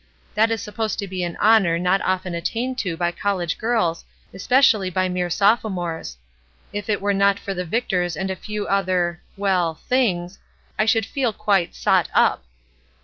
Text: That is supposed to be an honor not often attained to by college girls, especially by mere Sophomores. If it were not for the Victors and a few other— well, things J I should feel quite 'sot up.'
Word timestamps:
That 0.33 0.49
is 0.49 0.63
supposed 0.63 0.97
to 0.97 1.07
be 1.07 1.23
an 1.23 1.37
honor 1.39 1.77
not 1.77 2.01
often 2.01 2.33
attained 2.33 2.79
to 2.79 2.97
by 2.97 3.11
college 3.11 3.59
girls, 3.59 4.03
especially 4.33 4.89
by 4.89 5.07
mere 5.07 5.29
Sophomores. 5.29 6.17
If 6.73 6.89
it 6.89 7.01
were 7.01 7.13
not 7.13 7.37
for 7.37 7.53
the 7.53 7.65
Victors 7.65 8.17
and 8.17 8.31
a 8.31 8.35
few 8.35 8.65
other— 8.65 9.21
well, 9.37 9.75
things 9.75 10.37
J 10.37 10.41
I 10.79 10.85
should 10.87 11.05
feel 11.05 11.33
quite 11.33 11.75
'sot 11.75 12.09
up.' 12.15 12.43